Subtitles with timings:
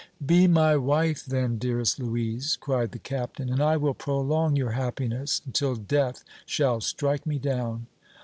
[0.25, 5.43] "Be my wife, then, dearest Louise," cried the Captain, "and I will prolong your happiness
[5.45, 7.85] until death shall strike me down!"